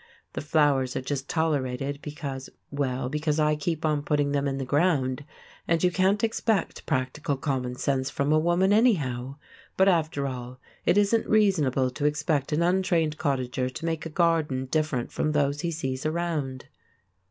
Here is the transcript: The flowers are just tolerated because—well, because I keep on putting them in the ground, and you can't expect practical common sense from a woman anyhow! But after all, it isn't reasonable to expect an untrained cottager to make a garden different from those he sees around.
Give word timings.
The 0.33 0.41
flowers 0.41 0.95
are 0.95 1.01
just 1.01 1.29
tolerated 1.29 1.99
because—well, 2.01 3.07
because 3.07 3.39
I 3.39 3.55
keep 3.55 3.85
on 3.85 4.01
putting 4.01 4.31
them 4.31 4.47
in 4.47 4.57
the 4.57 4.65
ground, 4.65 5.23
and 5.67 5.83
you 5.83 5.91
can't 5.91 6.23
expect 6.23 6.87
practical 6.87 7.37
common 7.37 7.75
sense 7.75 8.09
from 8.09 8.33
a 8.33 8.39
woman 8.39 8.73
anyhow! 8.73 9.35
But 9.77 9.87
after 9.89 10.25
all, 10.25 10.59
it 10.87 10.97
isn't 10.97 11.29
reasonable 11.29 11.91
to 11.91 12.05
expect 12.05 12.51
an 12.51 12.63
untrained 12.63 13.19
cottager 13.19 13.69
to 13.69 13.85
make 13.85 14.03
a 14.07 14.09
garden 14.09 14.65
different 14.65 15.11
from 15.11 15.33
those 15.33 15.61
he 15.61 15.69
sees 15.69 16.03
around. 16.03 16.65